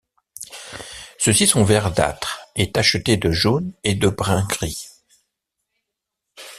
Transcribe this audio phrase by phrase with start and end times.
[1.19, 4.87] Ceux-ci sont verdâtres et tachetés de jaune et de brun-gris.